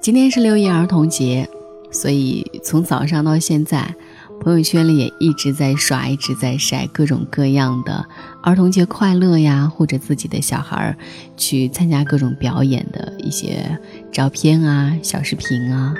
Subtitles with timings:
[0.00, 1.48] 今天是六一儿童节，
[1.90, 3.94] 所以从早上到现在，
[4.40, 8.06] 朋友圈里也一直在刷，一直在晒各种各样的
[8.42, 10.96] 儿童节快乐呀，或者自己的小孩
[11.36, 13.80] 去参加各种表演的一些
[14.12, 15.94] 照片啊、小视频啊。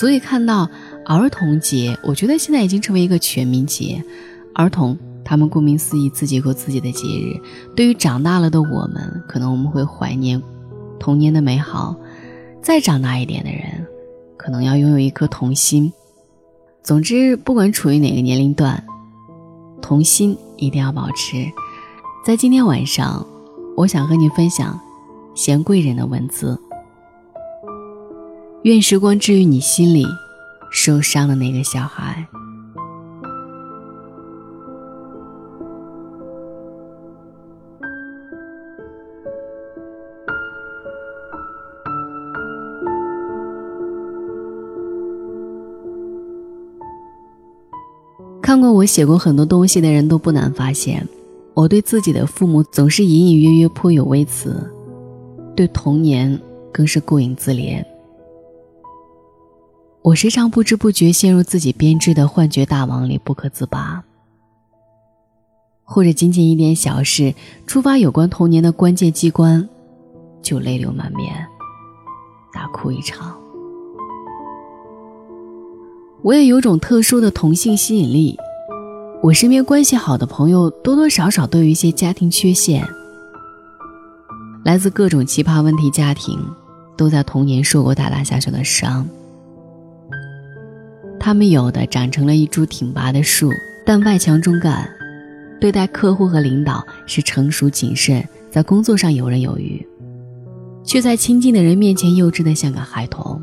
[0.00, 0.66] 所以看到
[1.04, 4.02] 儿童节，我觉得现在已经成为一个全民节。
[4.54, 7.38] 儿童他们顾名思义，自己过自己的节日。
[7.76, 10.42] 对于长大了的我们，可能我们会怀念
[10.98, 11.94] 童年的美好。
[12.62, 13.86] 再长大一点的人，
[14.38, 15.92] 可能要拥有一颗童心。
[16.82, 18.82] 总之，不管处于哪个年龄段，
[19.82, 21.44] 童心一定要保持。
[22.24, 23.26] 在今天晚上，
[23.76, 24.80] 我想和你分享
[25.34, 26.58] 贤贵人的文字。
[28.62, 30.04] 愿时光治愈你心里
[30.70, 32.26] 受伤的那个小孩。
[48.42, 51.08] 看过我写过很多东西的人都不难发现，
[51.54, 54.70] 我对自己的父母总是隐隐约约颇有微词，
[55.56, 56.38] 对童年
[56.70, 57.82] 更是顾影自怜。
[60.02, 64.02] 我时常不知不觉陷入自己编织的幻觉大网里不可自拔，
[65.84, 67.34] 或者仅仅一点小事
[67.66, 69.68] 触发有关童年的关键机关，
[70.40, 71.46] 就泪流满面，
[72.50, 73.36] 大哭一场。
[76.22, 78.38] 我也有种特殊的同性吸引力，
[79.22, 82.88] 我身边关系好的朋友多多少少都有一些家庭缺陷，
[84.64, 86.38] 来自各种奇葩问题家庭，
[86.96, 89.06] 都在童年受过大大小小的伤。
[91.20, 93.52] 他们有的长成了一株挺拔的树，
[93.84, 94.90] 但外强中干，
[95.60, 99.86] 对待客户和领导是成熟谨慎，在工作上游刃有余，
[100.82, 103.40] 却在亲近的人面前幼稚的像个孩童。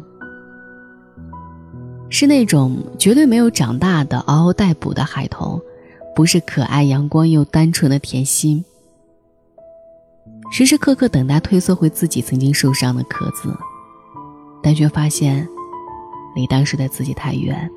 [2.10, 5.62] 是那种绝对没有长大的嗷嗷待哺的孩童，
[6.16, 8.66] 不是可爱阳光又单纯的甜心。
[10.52, 13.56] 时时刻刻等待褪色回自己曾经受伤的壳子，
[14.64, 15.48] 但却发现
[16.38, 17.70] 离当时的自己太远，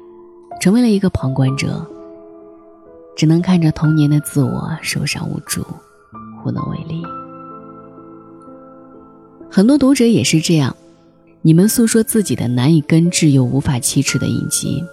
[0.61, 1.85] 成为了一个旁观者，
[3.17, 5.65] 只能看着童年的自我受伤无助，
[6.45, 7.03] 无能为力。
[9.51, 10.77] 很多读者也是这样。
[11.43, 14.85] 你们诉说自己的难以根治又无法启齿的隐疾，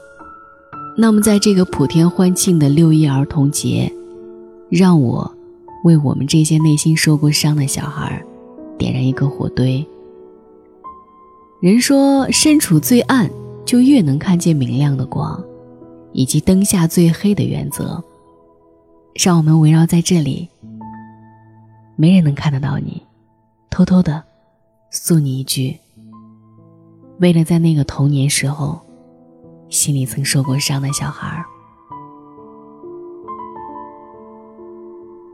[0.96, 3.92] 那么在这个普天欢庆的六一儿童节，
[4.70, 5.30] 让我
[5.84, 8.24] 为我们这些内心受过伤的小孩
[8.78, 9.86] 点燃一个火堆。
[11.60, 13.30] 人说，身处最暗
[13.68, 15.44] 就越能看见明亮的光，
[16.14, 18.02] 以及灯下最黑的原则。
[19.14, 20.48] 让我们围绕在这里，
[21.98, 23.04] 没人能看得到你，
[23.70, 24.24] 偷偷的
[24.90, 25.78] 诉你一句。
[27.20, 28.80] 为了在那个童年时候，
[29.68, 31.44] 心里曾受过伤的小孩儿，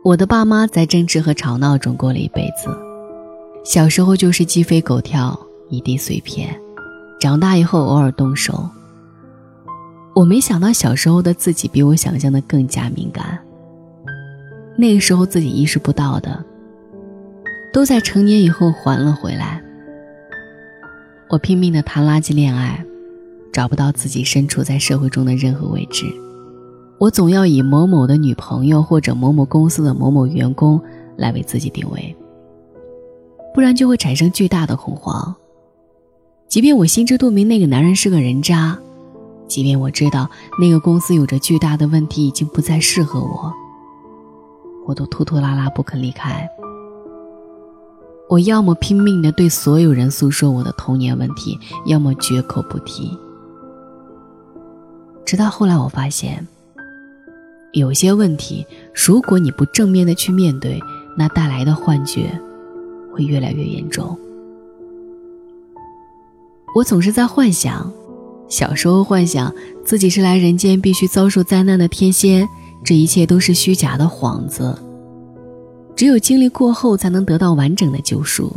[0.03, 2.75] 我的爸妈在争执和吵闹中过了一辈子。
[3.63, 5.37] 小时候就是鸡飞狗跳，
[5.69, 6.49] 一地碎片；
[7.23, 8.69] 长大以后偶尔动手。
[10.13, 13.39] 我没想到小时候的自己比我想象的更加敏感。
[14.75, 16.43] 那个时候自己意识不到的，
[17.71, 19.63] 都在成年以后还了回来。
[21.29, 22.83] 我拼命的谈垃圾恋爱，
[23.53, 26.05] 找不到自己身处在社会中的任何位置。
[26.97, 30.77] 我总要以某某的女朋友或者某某公司的某某员工
[31.15, 32.13] 来为自己定位，
[33.53, 35.33] 不然就会产生巨大的恐慌。
[36.53, 38.77] 即便我心知肚明那个男人是个人渣，
[39.47, 40.29] 即便我知道
[40.61, 43.51] 那个公司有着巨大的问题已经不再适合我，
[44.85, 46.47] 我都拖拖拉拉不肯离开。
[48.29, 53.17] 我要么拼命的对所有人诉说我的童年问题，要么绝口不提。
[55.25, 56.47] 直到后来，我发现，
[57.71, 58.63] 有些问题，
[58.93, 60.79] 如果你不正面的去面对，
[61.17, 62.39] 那带来的幻觉
[63.11, 64.15] 会越来越严重。
[66.73, 67.91] 我总是在幻想，
[68.47, 69.53] 小时候幻想
[69.85, 72.47] 自己是来人间必须遭受灾难的天仙，
[72.83, 74.77] 这一切都是虚假的幌子。
[75.95, 78.51] 只有经历过后，才能得到完整的救赎。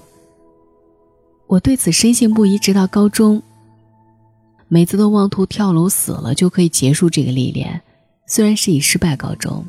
[1.47, 3.43] 我对此深信不疑，直到高中。
[4.69, 7.81] 每次都妄图跳楼死了就可以结束这个历练，
[8.27, 9.65] 虽然是以失败告终。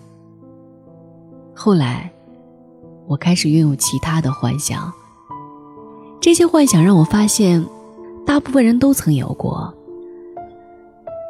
[1.54, 2.10] 后来，
[3.08, 4.92] 我开始拥有其他的幻想。
[6.20, 7.64] 这些幻想让我发现，
[8.28, 9.74] 大部分人都曾有过。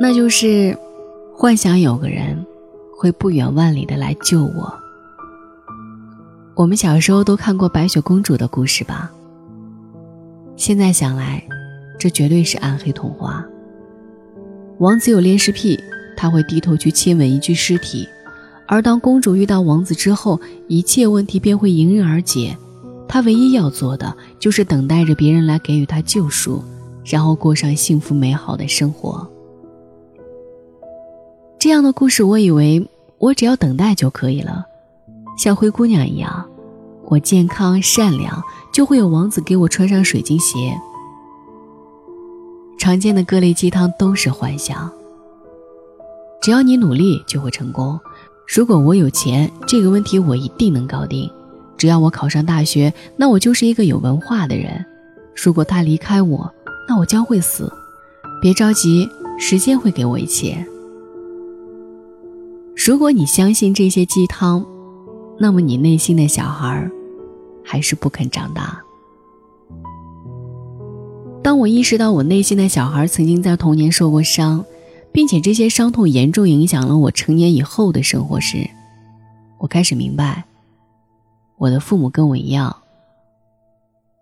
[0.02, 0.76] 那就是
[1.34, 2.44] 幻想有个人
[2.98, 4.74] 会不远万里的来救我。
[6.56, 9.12] 我们小时候都看过白雪公主的故事吧？
[10.56, 11.44] 现在想来，
[12.00, 13.46] 这绝对是暗黑童话。
[14.80, 15.80] 王子有恋尸癖，
[16.16, 18.08] 他会低头去亲吻一具尸体。
[18.68, 22.58] 而当公主遇到王子之后，一切问题便会迎刃而解。
[23.08, 26.64] 他唯一要做的就是等待着别人来给予他救赎，
[27.10, 29.26] 然后过上幸福美好的生活。
[31.58, 32.86] 这样的故事，我以为
[33.18, 34.66] 我只要等待就可以了，
[35.38, 36.46] 像灰姑娘一样，
[37.06, 38.44] 我健康善良，
[38.74, 40.78] 就会有王子给我穿上水晶鞋。
[42.78, 44.92] 常见的各类鸡汤都是幻想。
[46.42, 48.00] 只要你努力，就会成功。
[48.48, 51.30] 如果我有钱，这个问题我一定能搞定。
[51.76, 54.86] 只要我考上大学，那我就是一个有文化的人。
[55.36, 56.52] 如果他离开我，
[56.88, 57.72] 那我将会死。
[58.42, 60.66] 别着急，时间会给我一切。
[62.76, 64.66] 如果你相信这些鸡汤，
[65.40, 66.90] 那么你内心的小孩
[67.64, 68.82] 还是不肯长大。
[71.44, 74.64] 当我意识到我内心的小孩曾经在童年受过伤。
[75.10, 78.70] 并且这些伤痛严重影响了我成年以后的生活时，
[79.58, 80.44] 我开始明白，
[81.58, 82.76] 我的父母跟我一样，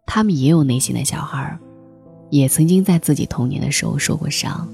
[0.06, 1.60] 他们也有内心的小孩，
[2.38, 4.68] 也曾经在自己童年的时候受过伤，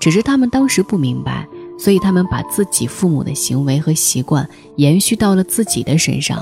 [0.00, 1.46] 只是他们当时不明白，
[1.78, 6.40] 所以他们把自己父母的行为和习惯延续到了自己的身上，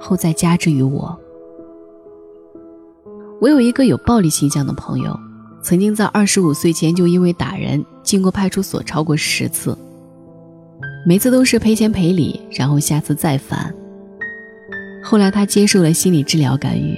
[0.00, 1.18] 后再加之于我。
[3.40, 5.18] 我有一个有暴力倾向的朋友。
[5.60, 9.76] 曾经在二十五岁前就因为打人进过派出所超过十次，
[11.04, 13.74] 每次都是赔钱赔礼，然后下次再犯。
[15.02, 16.96] 后来他接受了心理治疗干预，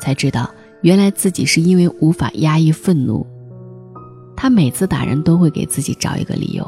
[0.00, 0.50] 才知道
[0.82, 3.26] 原来自己是因为无法压抑愤怒。
[4.36, 6.66] 他每次打人都会给自己找一个理由，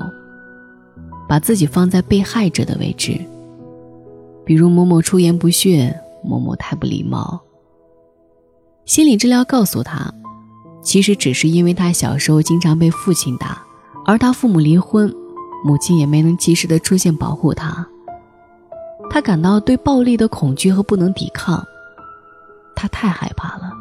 [1.28, 3.20] 把自己放在被害者的位置，
[4.44, 5.92] 比如某某出言不逊，
[6.24, 7.40] 某某太不礼貌。
[8.84, 10.12] 心理治疗告诉他。
[10.82, 13.64] 其实只是因为他小时候经常被父亲打，
[14.04, 15.10] 而他父母离婚，
[15.64, 17.86] 母亲也没能及时的出现保护他。
[19.08, 21.66] 他感到对暴力的恐惧和不能抵抗，
[22.76, 23.72] 他太害怕了。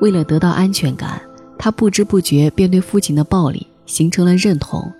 [0.00, 1.20] 为了得到安全感，
[1.58, 4.90] 他不知不觉便对父亲的暴力形成了认同。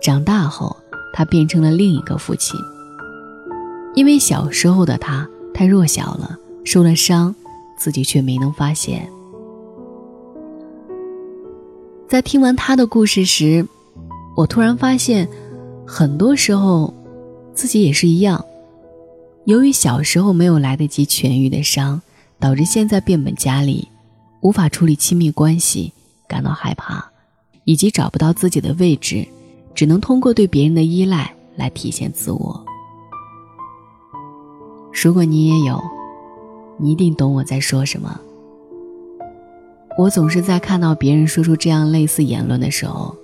[0.00, 0.76] 长大后，
[1.12, 2.58] 他变成了另一个父亲。
[3.94, 7.34] 因为小时候的他太弱小了，受了伤，
[7.76, 9.08] 自己却没能发现。
[12.08, 13.66] 在听完他的故事时，
[14.36, 15.28] 我突然发现，
[15.86, 16.92] 很多时候，
[17.54, 18.44] 自己也是一样。
[19.44, 22.00] 由于小时候没有来得及痊愈的伤，
[22.38, 23.88] 导致现在变本加厉，
[24.42, 25.92] 无法处理亲密关系，
[26.28, 27.04] 感到害怕，
[27.64, 29.26] 以及找不到自己的位置，
[29.72, 32.64] 只能通过对别人的依赖来体现自我。
[34.92, 35.80] 如果你也有，
[36.76, 38.20] 你一定懂我在说什么。
[39.96, 43.14] 我总是在看到别人说出这样类似言论的时候，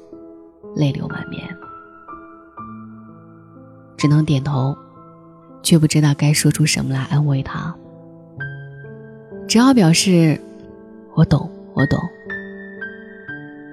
[0.76, 1.42] 泪流满面，
[3.96, 4.76] 只能点头，
[5.64, 7.74] 却不知道该说出什么来安慰他。
[9.48, 10.40] 只好表示
[11.14, 11.98] ：“我懂，我懂。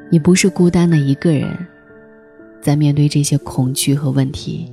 [0.09, 1.55] 你不是孤单的一个人，
[2.61, 4.71] 在面对这些恐惧和问题。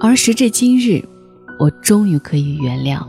[0.00, 1.02] 而时至今日，
[1.58, 3.02] 我终于可以原谅。”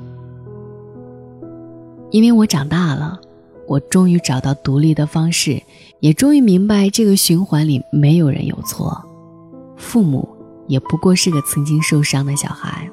[2.12, 3.19] 因为我长大了，
[3.67, 5.62] 我终于找到独立的方式，
[6.00, 9.03] 也终于明白这个循环里没有人有错，
[9.75, 10.27] 父母
[10.67, 12.89] 也不过是个曾经受伤的小孩。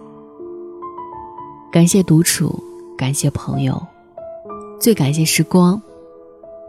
[1.71, 2.63] 感谢独处，
[2.99, 3.81] 感谢朋友，
[4.83, 5.81] 最感谢时光，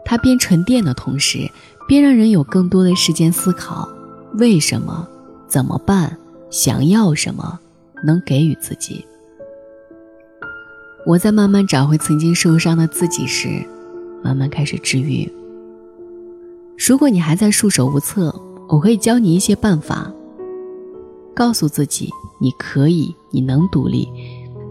[0.04, 1.50] 它边沉淀的同时，
[1.88, 3.88] 边让人有更多的时间思考
[4.34, 5.04] 为什么、
[5.48, 6.16] 怎么办、
[6.48, 7.58] 想要什么，
[8.04, 9.04] 能给予自己。
[11.04, 13.48] 我在慢慢找回曾经受伤的自己时，
[14.22, 15.28] 慢慢开始治愈。
[16.86, 18.32] 如果你还在束手无策，
[18.68, 20.08] 我可以教你一些办法。
[21.34, 22.08] 告诉自己
[22.40, 24.08] 你可以，你能独立，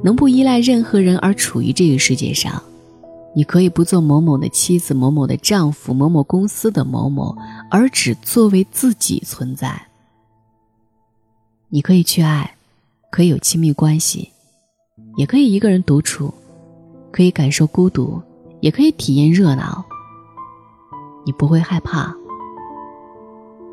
[0.01, 2.63] 能不依赖任何人而处于这个世界上。
[3.35, 7.35] 你可以不做某某的妻子、某某的丈夫、某某公司的某某，
[7.71, 9.87] 而只作为自己存在。
[11.69, 12.55] 你可以去爱，
[13.09, 14.29] 可以有亲密关系。
[15.15, 16.31] 也可以一个人独处，
[17.11, 18.21] 可以感受孤独，
[18.61, 19.83] 也可以体验热闹。
[21.25, 22.13] 你不会害怕，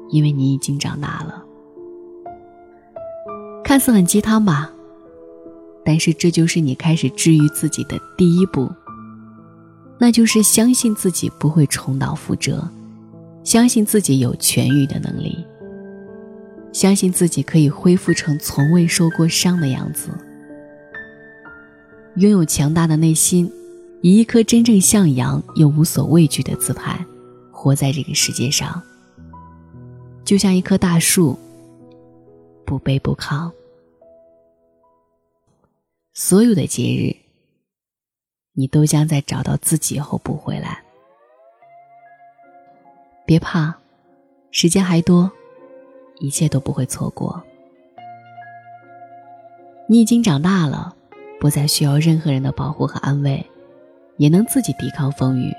[0.08, 1.44] 因为你已经长大了。
[3.62, 4.70] 看似很鸡汤吧，
[5.84, 8.70] 但是这就是你开始治愈自己的第一步。
[10.02, 12.66] 那就是相信自己不会重蹈覆辙，
[13.44, 15.44] 相信自己有痊愈的能力，
[16.72, 20.08] 相信自己可以恢复成从未受过伤的样子。
[22.16, 23.52] 拥有强大的内心，
[24.00, 27.04] 以一颗真正向阳又无所畏惧的姿态，
[27.52, 28.80] 活在这个世界上，
[30.24, 31.38] 就像一棵大树，
[32.64, 33.50] 不卑不亢。
[36.14, 37.14] 所有的节日，
[38.60, 40.82] 你都将在找到自己后补回来。
[43.24, 43.74] 别怕，
[44.50, 45.32] 时间还多，
[46.18, 47.42] 一切都不会错过。
[49.86, 50.94] 你已经长大了。
[51.40, 53.42] 不再需要任何人的保护和安慰，
[54.18, 55.56] 也能自己抵抗风雨，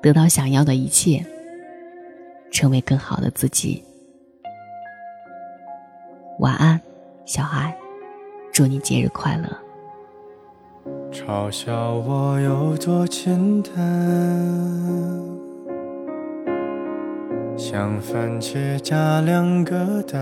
[0.00, 1.26] 得到想要的一切，
[2.52, 3.82] 成为更好的自己。
[6.38, 6.80] 晚安，
[7.24, 7.76] 小孩，
[8.52, 9.48] 祝你节日快乐。
[11.12, 13.72] 嘲笑我有多简单，
[17.56, 20.20] 像番茄加两个蛋。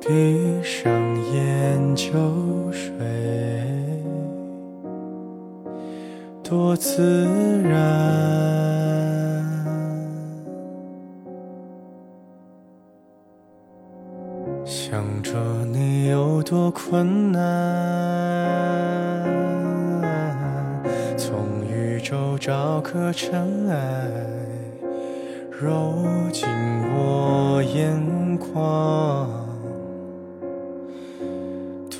[0.00, 0.90] 闭上
[1.32, 2.10] 眼就
[2.72, 2.90] 睡，
[6.42, 9.09] 多自然。
[14.64, 15.32] 想着
[15.72, 17.40] 你有多困难，
[21.16, 23.76] 从宇宙找颗尘埃，
[25.50, 25.94] 揉
[26.32, 26.48] 进
[26.94, 29.28] 我眼眶。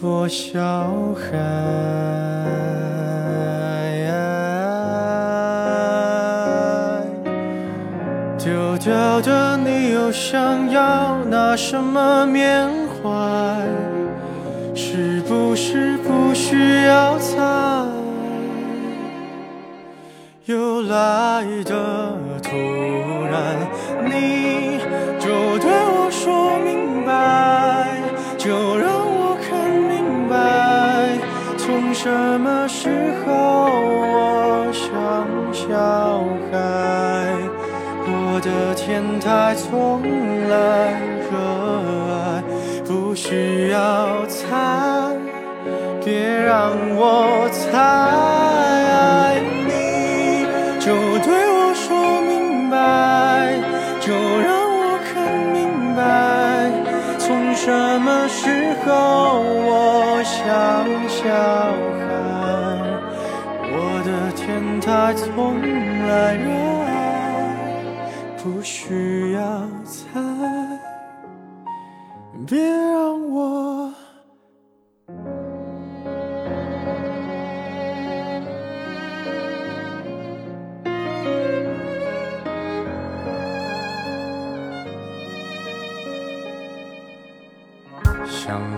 [0.01, 0.59] 多小
[1.15, 1.39] 孩，
[8.39, 11.17] 丢掉的你又想要
[11.51, 12.65] 拿什么缅
[13.03, 13.11] 怀？
[14.73, 17.37] 是不是不需要猜？
[20.45, 22.55] 又来的突
[23.29, 23.57] 然，
[24.05, 24.79] 你
[25.19, 27.99] 就对我说明白，
[28.39, 31.19] 就让我看明白，
[31.59, 31.93] 从。
[31.93, 32.89] 什么时
[33.27, 35.69] 候我像小
[36.51, 37.37] 孩？
[38.07, 40.01] 我的天台从
[40.49, 41.10] 来，
[43.31, 45.15] 需要猜，
[46.05, 49.41] 别让我猜。
[49.69, 49.71] 你
[50.81, 53.55] 就对我说明白，
[54.01, 55.15] 就让我看
[55.53, 56.03] 明白，
[57.21, 57.71] 从什
[58.01, 58.91] 么时候
[59.39, 61.23] 我像小。
[62.01, 62.11] 孩？
[63.73, 65.55] 我的天台从
[66.09, 66.51] 来热
[66.85, 66.91] 爱，
[68.43, 69.41] 不需要
[69.85, 70.19] 猜，
[72.45, 73.00] 别让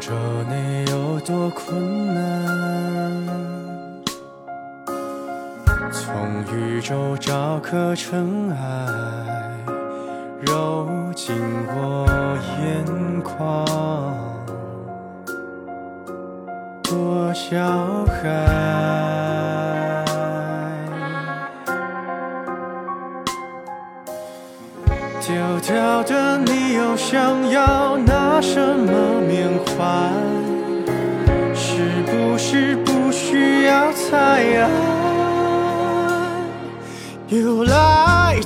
[0.02, 0.10] 着
[0.50, 2.22] 你有多困难。
[5.92, 8.56] 从宇宙找颗尘埃，
[10.40, 11.36] 揉进
[11.68, 12.08] 我
[12.58, 12.84] 眼
[13.22, 13.64] 眶，
[16.82, 18.18] 多小孩。
[25.20, 29.61] 丢掉的你又想要拿什么缅怀？
[31.54, 34.68] 是不是不需要猜啊？
[37.28, 38.38] 又来